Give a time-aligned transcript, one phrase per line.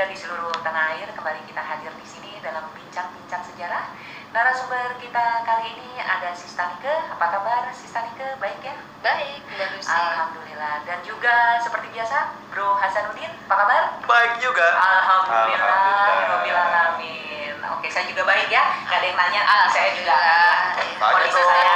[0.00, 3.92] muda di seluruh tanah air kembali kita hadir di sini dalam bincang-bincang sejarah.
[4.32, 6.88] Narasumber kita kali ini ada Sistanike.
[7.12, 8.40] Apa kabar Sistanike?
[8.40, 8.80] Baik ya?
[9.04, 9.44] Baik,
[9.84, 10.88] Alhamdulillah.
[10.88, 13.82] Dan juga seperti biasa, Bro Hasanuddin, apa kabar?
[14.08, 14.72] Baik juga.
[14.72, 15.68] Alhamdulillah.
[15.68, 17.76] Alhamdulillah.
[17.76, 18.72] Oke, saya juga baik ya.
[18.88, 20.16] Gak ada yang nanya, ah, saya juga.
[20.96, 21.69] Kondisi saya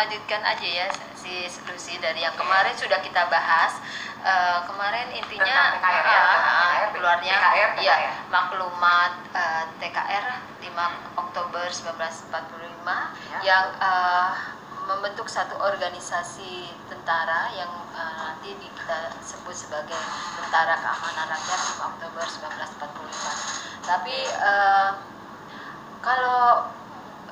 [0.00, 3.76] melanjutkan aja ya si Lucy dari yang kemarin sudah kita bahas.
[4.20, 8.12] Eh, kemarin intinya Tentang TKR ya, ah, keluarnya TKR, ya TKR.
[8.32, 10.26] maklumat eh, TKR
[10.64, 12.32] 5 Oktober 1945
[13.28, 13.38] Ya.
[13.44, 14.28] yang eh,
[14.88, 20.00] membentuk satu organisasi tentara yang eh, nanti kita sebut sebagai
[20.40, 23.84] Tentara Keamanan Rakyat 5 Oktober 1945.
[23.84, 24.90] Tapi eh,
[26.00, 26.72] kalau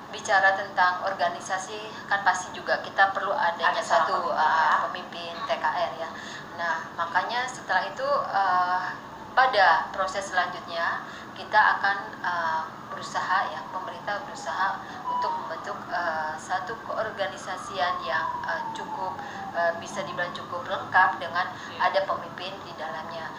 [0.09, 1.77] bicara tentang organisasi
[2.09, 6.11] kan pasti juga kita perlu adanya Ada satu pemimpin, uh, pemimpin TKR ya.
[6.57, 8.89] Nah makanya setelah itu uh,
[9.37, 11.05] pada proses selanjutnya
[11.37, 19.15] kita akan uh, berusaha ya pemerintah berusaha untuk membentuk uh, satu keorganisasian yang uh, cukup
[19.55, 21.95] uh, bisa dibilang cukup lengkap dengan Iya.
[21.95, 23.31] ada pemimpin di dalamnya.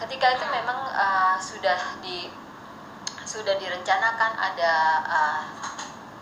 [0.00, 2.32] Ketika itu memang uh, sudah di
[3.28, 4.72] sudah direncanakan ada
[5.04, 5.42] uh,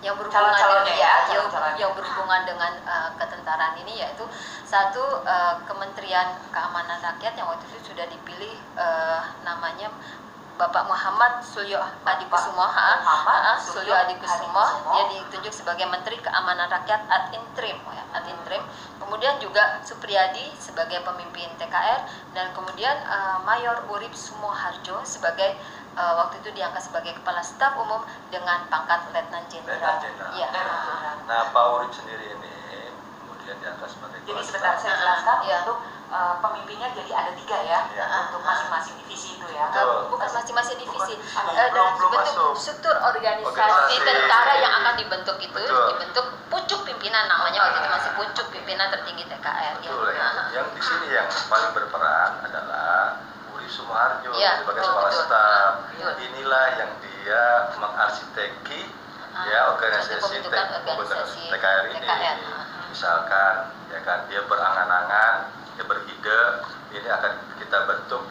[0.03, 1.79] yang berhubungan Calon-calonnya dengan ya, yang, calon-calonnya.
[1.79, 4.27] yang berhubungan dengan uh, ketentaraan ini yaitu
[4.67, 9.95] satu uh, Kementerian Keamanan Rakyat yang waktu itu sudah dipilih uh, namanya
[10.53, 14.63] Bapak Muhammad Sulyo Adikusumo, ha, Sulyo Adikusumo.
[14.95, 18.61] dia ditunjuk sebagai Menteri Keamanan Rakyat ad interim, ya, ad interim.
[19.01, 22.01] Kemudian juga Supriyadi sebagai pemimpin TKR
[22.37, 25.57] dan kemudian uh, Mayor Urip Sumoharjo sebagai
[25.95, 29.77] uh, waktu itu diangkat sebagai Kepala Staf Umum dengan pangkat Letnan Jenderal.
[29.79, 30.31] Letnan Jenderal.
[30.33, 30.49] Iya.
[30.49, 31.17] Letnan Jenderal.
[31.25, 32.55] Nah, Pak Urip sendiri ini
[33.19, 34.83] kemudian diangkat sebagai Jadi kepala sebentar staf.
[34.83, 35.57] saya jelaskan Iya.
[35.63, 35.79] untuk
[36.13, 38.05] eh, pemimpinnya jadi ada tiga ya Iya.
[38.23, 39.65] untuk masing-masing divisi itu ya.
[39.67, 39.89] Betul.
[39.89, 41.41] Uh, bukan masing-masing divisi Bukan.
[41.49, 42.53] Eh, Belum- dalam belum bentuk masuk.
[42.55, 43.97] struktur organisasi, Organisasi.
[44.05, 45.87] tentara yang akan dibentuk itu Betul.
[45.89, 50.21] dibentuk pucuk pimpinan namanya waktu itu masih pucuk pimpinan tertinggi TKR Betul ya.
[50.21, 50.45] ya.
[50.53, 53.17] Yang di sini yang paling berperan adalah
[53.73, 55.73] Uri Sumoharjo Iya, sebagai kepala staf.
[55.97, 56.13] Betul.
[56.29, 57.43] Inilah yang dia
[57.81, 59.01] mengarsiteki
[59.33, 62.05] Ah, ya organisasi TKR ini.
[62.05, 62.37] TKR.
[62.93, 63.55] Misalkan
[63.89, 66.41] ya kan dia berangan-angan, dia beride,
[66.93, 68.29] ini akan kita bentuk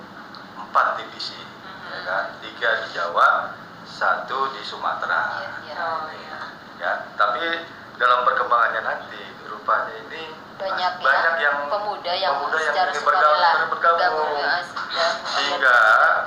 [0.61, 1.41] empat divisi,
[1.89, 2.23] ya kan?
[2.45, 3.57] Tiga di Jawa,
[3.89, 5.41] satu di Sumatera.
[5.41, 5.75] Iya, iya.
[5.81, 6.37] Oh, iya.
[6.77, 7.65] Ya, tapi
[7.97, 10.23] dalam perkembangannya nanti rupanya ini
[10.55, 13.97] banyak, banyak ya, yang pemuda yang pemuda yang secara ingin sukarela bergabung, bergabung.
[13.97, 14.45] gabung, ya,
[14.93, 15.75] dan sehingga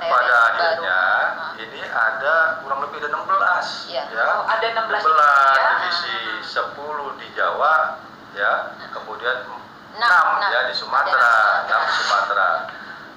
[0.03, 1.63] pada akhirnya baru.
[1.63, 4.03] ini ada kurang lebih ada 16 Iya.
[4.11, 4.23] ya.
[4.35, 5.69] Oh, ada 16 16 divisi ya.
[5.71, 6.15] divisi
[6.51, 7.73] 10 di Jawa
[8.35, 8.51] ya,
[8.91, 9.55] kemudian 6
[9.95, 10.51] Enam, enam.
[10.51, 11.31] ya di Sumatera,
[11.63, 12.47] Ada 6 di Sumatera.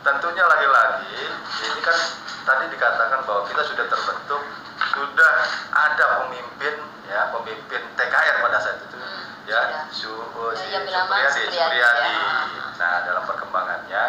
[0.08, 1.20] Tentunya lagi-lagi
[1.60, 1.96] ini kan
[2.42, 4.40] tadi dikatakan bahwa kita sudah terbentuk,
[4.88, 5.34] sudah
[5.68, 6.74] ada pemimpin
[7.04, 9.84] ya, pemimpin TKR pada saat itu Hmm, ya.
[9.90, 11.76] Su, Ya, si bernama Supriyadi,
[12.08, 12.64] ya.
[12.74, 14.06] Nah, dalam perkembangannya,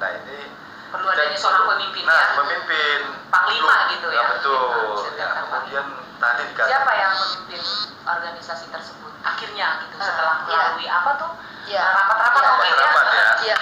[0.00, 0.48] nah ini
[0.88, 2.26] Perlu adanya seorang pemimpin nah, ya.
[2.32, 2.98] pemimpin
[3.28, 4.28] Panglima gitu Ya, ya.
[4.32, 5.04] betul.
[5.12, 5.84] Ya, kemudian
[6.16, 7.62] tadi dikatakan Siapa yang memimpin
[8.02, 9.12] organisasi tersebut?
[9.20, 10.56] Akhirnya gitu Ah, setelah iya.
[10.64, 11.30] melalui apa tuh?
[11.64, 11.84] Ya.
[11.92, 12.48] Rapat-rapat Ya.
[12.50, 12.80] mungkin ya.
[12.82, 13.28] Rapat ya.
[13.44, 13.58] Ya,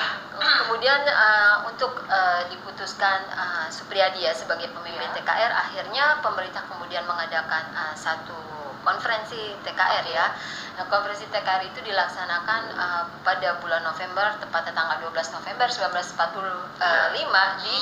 [0.70, 5.18] kemudian eh, untuk eh, diputuskan eh, Supriyadi ya sebagai pemimpin Ya.
[5.18, 8.38] TKR, akhirnya pemerintah kemudian mengadakan eh, satu
[8.86, 10.30] konferensi TKR ya.
[10.78, 17.74] Nah, konferensi TKR itu dilaksanakan eh, pada bulan November, tepatnya tanggal 12 November 1945 di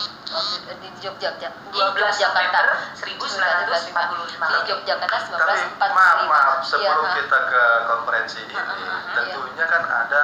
[0.81, 1.61] di Yogyakarta.
[1.69, 2.61] Di 12 Yogyakarta.
[2.97, 4.49] November 1945.
[4.49, 5.93] Di Yogyakarta Tapi 1945.
[5.93, 10.21] maaf, maaf sebelum Iya, kita ke konferensi ini, ah, ah, tentunya kan ada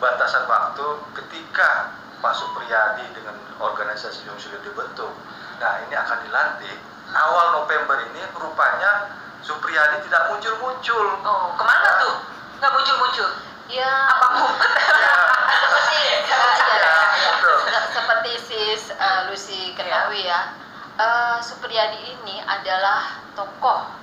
[0.00, 5.08] batasan waktu ketika Pak Supriyadi dengan organisasi yang sudah dibentuk.
[5.56, 6.76] Nah, ini akan dilantik
[7.10, 9.08] awal November ini rupanya
[9.40, 11.06] Supriyadi tidak muncul-muncul.
[11.24, 12.14] Oh, ke mana tuh?
[12.60, 13.28] Nggak muncul-muncul.
[13.72, 14.70] Ya, Apa ngumpet?
[15.00, 15.16] Ya,
[15.64, 15.98] seperti
[16.30, 17.80] Ya, ya, ya, ya, ya.
[17.90, 20.52] seperti sis eh, Lucy ketahui ya
[20.98, 23.99] eh, Supriyadi ini adalah tokoh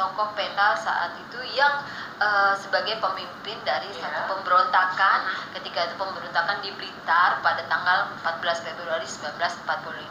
[0.00, 1.84] tokoh peta saat itu yang
[2.16, 4.08] eh, sebagai pemimpin dari Ya.
[4.08, 5.18] satu pemberontakan
[5.52, 10.08] ketika itu pemberontakan di Blitar pada tanggal 14 Februari 1945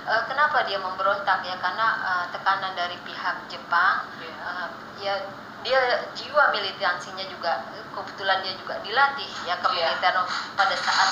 [0.00, 4.32] Eh, kenapa dia memberontak ya karena eh, tekanan dari pihak Jepang Iya.
[4.40, 4.66] eh,
[5.02, 5.14] ya
[5.60, 5.80] dia
[6.16, 7.60] jiwa militansinya juga
[7.92, 9.92] kebetulan dia juga dilatih ya ke Iya.
[9.92, 10.14] militer
[10.56, 11.08] pada saat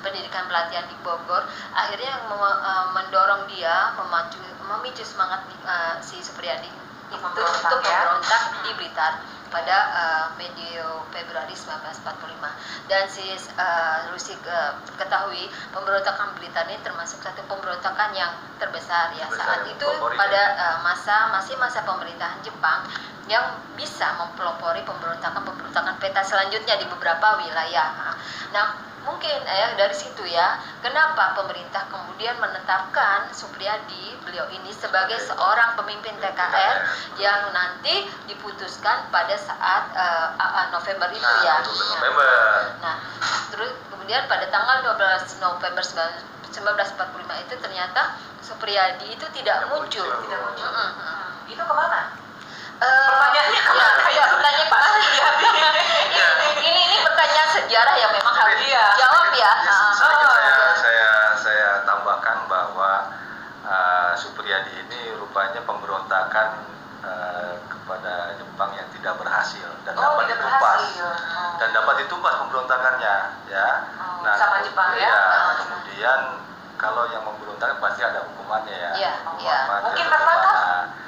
[0.00, 6.18] pendidikan pelatihan di Bogor akhirnya yang mem- eh, mendorong dia memacu memicu semangat eh, si
[6.18, 6.68] Supriyadi
[7.12, 7.92] itu Memberontak, untuk ya.
[7.92, 9.12] memberontak di Blitar
[9.52, 17.20] pada eh, medio Februari 1945 dan si eh, Lucy eh, ketahui pemberontakan Blitar ini termasuk
[17.20, 20.56] satu pemberontakan yang terbesar ya Besar, saat itu favorit, pada ya.
[20.56, 22.88] eh, masa masih masa pemerintahan Jepang
[23.28, 23.44] yang
[23.78, 28.18] bisa mempelopori pemberontakan-pemberontakan peta selanjutnya di beberapa wilayah.
[28.50, 28.66] Nah,
[29.02, 36.14] mungkin ya dari situ ya, kenapa pemerintah kemudian menetapkan Supriyadi beliau ini sebagai seorang pemimpin
[36.16, 36.76] TKR
[37.18, 41.56] yang nanti diputuskan pada saat eh, ah, November itu Nah, ya.
[41.58, 41.66] Nah,
[41.98, 42.30] November.
[42.78, 42.96] Nah,
[43.50, 48.02] terus kemudian pada tanggal 12 November 1945 itu ternyata
[48.42, 50.02] Supriyadi itu tidak Tidak muncul.
[50.02, 50.22] muncul.
[50.26, 50.66] Tidak muncul.
[50.66, 50.98] Mm, mm, mm.
[50.98, 52.00] Hmm, Itu ke mana?
[52.82, 54.02] Eh, Pertanyaannya ya, ke mana?
[54.10, 55.46] ya, pertanyaan Pak Supriyadi.
[57.62, 58.84] sejarah yang memang harus Iya.
[58.92, 59.52] dijawab ya.
[59.54, 60.66] Yes, Ah, sedikit Oh, saya, iya.
[60.76, 62.90] saya saya tambahkan bahwa
[63.62, 66.48] uh, Supriyadi ini rupanya pemberontakan
[67.00, 71.08] uh, kepada Jepang yang tidak berhasil dan Oh, dapat ditumpas berhasil.
[71.56, 73.14] Dan dapat ditumpas pemberontakannya
[73.46, 73.68] ya.
[73.96, 75.00] Oh, sama kemu- Jepang ya?
[75.00, 75.54] iya, Oh.
[75.56, 76.20] kemudian
[76.74, 78.90] kalau yang memberontak pasti ada hukumannya ya.
[78.96, 79.56] Iya, iya.
[79.80, 80.56] Mungkin tertangkap.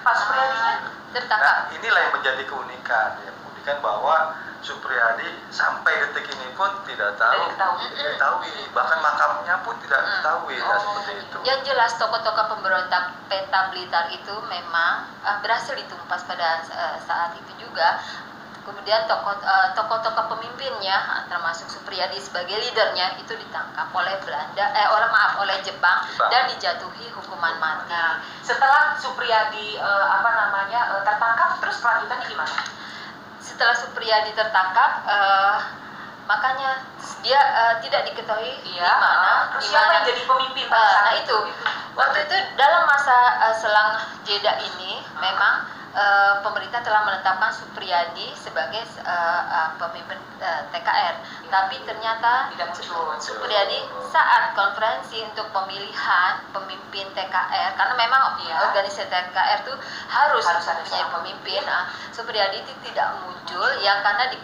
[0.01, 0.75] Pak Supriyadinya?
[1.11, 1.47] tertangkap.
[1.47, 3.31] Nah, inilah yang menjadi keunikan ya,
[3.65, 4.17] keunikan bahwa
[4.61, 8.49] Supriyadi sampai detik ini pun tidak tahu, Tidak diketahui.
[8.73, 10.09] bahkan makamnya pun tidak Hmm.
[10.09, 10.81] diketahui, nah, Oh.
[10.81, 11.37] seperti itu.
[11.45, 17.53] Yang jelas tokoh-tokoh pemberontak peta Blitar itu memang eh, berhasil ditumpas pada eh, saat itu
[17.61, 18.01] juga.
[18.65, 20.97] Kemudian eh, tokoh-tokoh pemimpinnya
[21.29, 26.33] termasuk Supriyadi sebagai leadernya itu ditangkap oleh Belanda eh oleh maaf oleh Jepang Jepang.
[26.33, 27.93] dan dijatuhi hukuman mati.
[27.93, 32.57] Nah, setelah Supriyadi eh, apa namanya eh, tertangkap, terus kelanjutannya gimana?
[33.55, 35.57] Setelah Supriyadi tertangkap eh,
[36.27, 36.83] makanya
[37.23, 38.91] dia eh, tidak diketahui di Iya.
[38.99, 40.67] mana Terus di siapa yang jadi pemimpin?
[40.67, 41.39] Saat nah itu.
[41.95, 43.17] Waktu itu dalam masa
[43.47, 43.91] eh, selang
[44.27, 51.15] jeda ini memang eh, pemerintah telah menetapkan Supriyadi sebagai eh, eh, pemimpin TKR
[51.49, 53.15] tapi ternyata Tidak muncul.
[53.17, 58.69] Supriyadi saat konferensi untuk pemilihan pemimpin TKR karena memang Iya.
[58.69, 59.75] organisasi TKR itu
[60.11, 64.39] harus, Harus seorang pemimpin ah, Supriyadi itu tidak muncul ya karena di,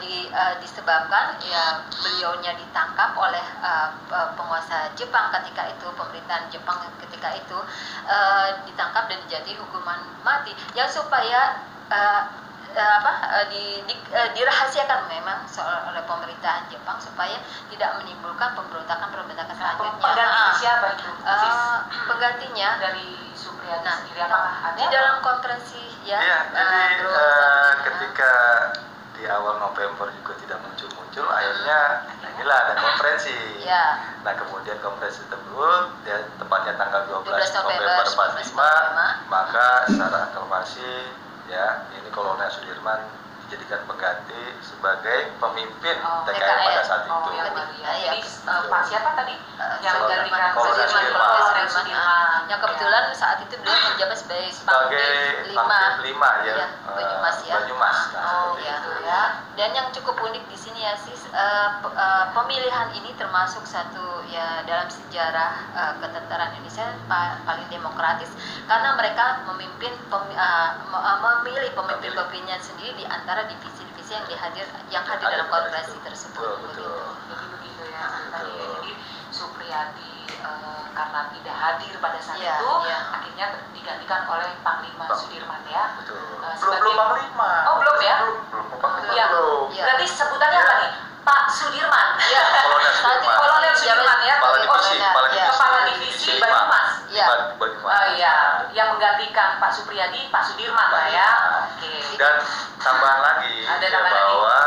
[0.00, 1.64] di- disebabkan ya
[1.94, 7.58] beliaunya ditangkap oleh eh, pe- penguasa Jepang ketika itu pemerintahan Jepang ketika itu
[8.66, 11.40] ditangkap dan dijatuhi hukuman mati yang supaya
[11.88, 12.22] eh,
[12.72, 17.36] eh, apa eh, di, di- eh, dirahasiakan memang soal oleh pemerintahan Jepang supaya
[17.68, 19.98] tidak menimbulkan pemberontakan-pemberontakan Nah, selanjutnya.
[19.98, 21.10] penggantinya Ah, siapa itu?
[21.12, 21.58] Sis?
[22.04, 24.76] penggantinya dari Supriyadi Nah, sendiri apakah ada?
[24.76, 27.82] di dalam konferensi ya, Iya, eh, jadi Bro Sabina.
[27.82, 28.32] ketika
[29.12, 31.78] di awal November juga tidak muncul-muncul, akhirnya
[32.36, 33.64] inilah ada konferensi.
[33.64, 33.84] ya
[34.20, 40.18] Nah kemudian konferensi tersebut, ya, tepatnya tanggal 12, 12 November November 45, 1945, maka secara
[40.28, 40.90] aklamasi
[41.48, 41.66] ya
[41.96, 43.00] ini Kolonel Sudirman
[43.46, 46.58] dijadikan pengganti sebagai pemimpin Oh, TKR.
[46.58, 47.38] pada saat Oh, itu.
[47.38, 47.46] yang
[47.78, 47.90] ya.
[47.94, 49.34] Iya, Jadi eh, Pak siapa tadi?
[49.38, 55.08] Eh, yang menggantikan Kolonel Sudirman, ah, yang kebetulan saat itu beliau menjabat sebagai Sebagai
[55.46, 57.54] lima lima ya, Iya, eh, Banyumas ya.
[57.56, 57.98] Banyumas.
[58.12, 58.90] Nah, Oh ya, itu.
[59.06, 59.22] ya.
[59.54, 64.15] Dan yang cukup unik di sini ya sis, eh, pe- eh, pemilihan ini termasuk satu
[64.28, 68.30] ya dalam sejarah eh, ketentaraan Indonesia pa- paling demokratis
[68.64, 74.66] karena mereka memimpin pem- eh, me- eh, memilih pemimpin-pemimpinnya sendiri di antara divisi-divisi yang dihadir
[74.88, 76.36] yang hadir dalam konferensi tersebut.
[76.36, 76.82] Betul, begitu.
[76.82, 77.06] betul.
[77.28, 78.64] Jadi begitu ya tadi ya.
[78.64, 78.74] Betul.
[78.76, 78.92] Jadi
[79.28, 82.98] Supriyadi eh, karena tidak hadir pada saat Iya, itu iya.
[83.10, 85.06] akhirnya digantikan oleh Panglima.
[85.12, 85.84] Sudirman ya.
[86.00, 86.18] Betul.
[86.18, 87.50] Eh, belum sebagai- belum panglima.
[87.64, 88.15] Oh, belum ya?
[99.76, 101.28] Supriyadi, Pak Sudirman lah ya.
[101.68, 101.92] Oke.
[102.16, 102.36] Dan
[102.80, 104.16] tambahan lagi Ada ya, tambahan lagi.
[104.16, 104.58] bahwa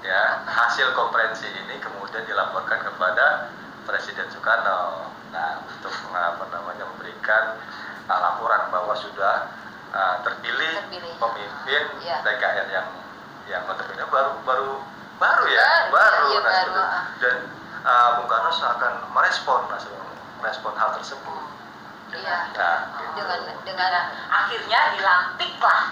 [0.00, 3.52] ya hasil konferensi ini kemudian dilaporkan kepada
[3.86, 5.08] Presiden Soekarno.
[5.30, 7.54] Nah, untuk apa namanya memberikan
[8.10, 9.54] uh, laporan bahwa sudah
[9.94, 11.14] uh, terpilih, Terpilih.
[11.22, 12.18] pemimpin Iya.
[12.26, 12.88] TKR yang
[13.46, 14.70] yang notabene baru baru
[15.22, 17.02] baru ya, Baru, baru, iya, nah, baru, ah.
[17.22, 17.36] dan
[17.86, 19.78] uh, Bung Karno akan merespon nah,
[20.42, 21.38] merespon hal tersebut.
[22.12, 22.38] Iya.
[22.54, 22.78] Nah,
[23.14, 25.82] Dengan dengan Nah, akhirnya dilantik lah.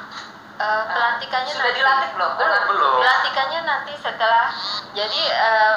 [0.58, 1.78] Eh, pelantikannya Sudah nanti.
[1.78, 2.32] dilantik belum?
[2.34, 2.62] Belum.
[2.68, 2.92] Belum.
[2.98, 4.50] Pelantikannya nanti setelah
[4.90, 5.76] jadi eh,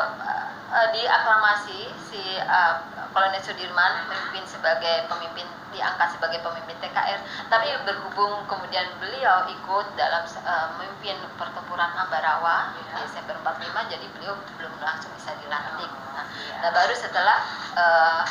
[0.72, 2.74] eh, diaklamasi si eh,
[3.12, 10.26] Kolonel Sudirman memimpin sebagai pemimpin diangkat sebagai pemimpin TKR tapi berhubung kemudian beliau ikut dalam
[10.26, 13.06] eh, memimpin pertempuran Ambarawa di Iya.
[13.06, 15.92] Desember 45 jadi beliau belum langsung bisa dilantik.
[16.12, 16.56] Nah, Iya.
[16.60, 17.38] nah, baru setelah
[17.78, 18.22] eh,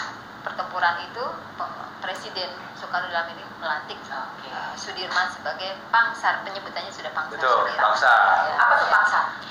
[0.40, 1.24] pertempuran itu
[2.00, 4.48] Presiden Soekarno dalam ini melantik Oke.
[4.48, 7.76] uh, Sudirman sebagai pangsar penyebutannya sudah pangsar Betul, Sudirman.
[7.76, 8.12] bangsa.
[8.48, 8.54] Ya.
[8.56, 8.88] Apa tuh?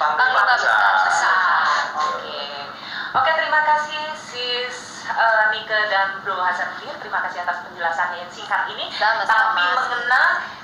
[0.01, 0.93] Panglima besar.
[1.05, 1.37] Besar.
[1.93, 2.41] Oke.
[3.09, 6.93] Oke, terima kasih Sis eh, Nike dan Bro Hasan Fir.
[7.01, 8.89] Terima kasih atas penjelasannya yang singkat ini.
[8.93, 9.29] Sama-sama.
[9.29, 10.23] Tapi mengena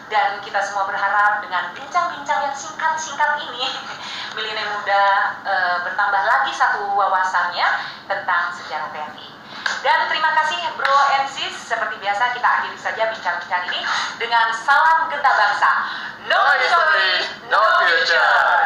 [0.10, 3.66] dan kita semua berharap dengan bincang-bincang yang singkat-singkat ini
[4.38, 5.04] milenial muda
[5.46, 7.68] eh, bertambah lagi satu wawasannya
[8.10, 9.35] tentang sejarah TNI.
[9.82, 11.54] Dan terima kasih Bro and Sis.
[11.66, 13.82] Seperti biasa kita akhiri saja bincang-bincang ini
[14.22, 15.72] dengan salam genta bangsa.
[16.26, 18.66] No, history, no future.